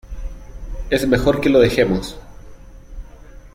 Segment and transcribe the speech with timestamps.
[0.89, 2.17] es mejor que lo dejemos,